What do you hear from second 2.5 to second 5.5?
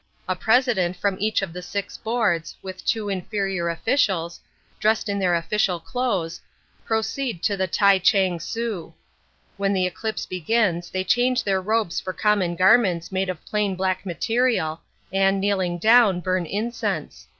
with two inferior officials, dressed in their